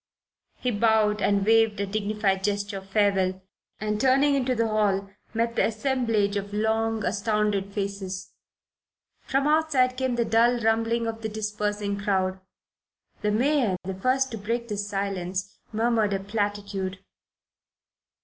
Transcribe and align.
He 0.55 0.71
bowed 0.71 1.21
and 1.21 1.45
waved 1.45 1.79
a 1.79 1.85
dignified 1.85 2.43
gesture 2.43 2.79
of 2.79 2.89
farewell, 2.89 3.39
and 3.79 4.01
turning 4.01 4.33
into 4.33 4.55
the 4.55 4.67
hall 4.67 5.11
met 5.31 5.55
the 5.55 5.63
assemblage 5.67 6.35
of 6.37 6.55
long, 6.55 7.05
astounded 7.05 7.71
faces. 7.71 8.31
From 9.19 9.45
outside 9.45 9.97
came 9.97 10.15
the 10.15 10.25
dull 10.25 10.59
rumbling 10.59 11.05
of 11.05 11.21
the 11.21 11.29
dispersing 11.29 11.99
crowd. 11.99 12.39
The 13.21 13.29
mayor, 13.29 13.77
the 13.83 13.93
first 13.93 14.31
to 14.31 14.39
break 14.39 14.69
the 14.69 14.77
silence, 14.77 15.59
murmured 15.71 16.13
a 16.13 16.19
platitude. 16.19 17.05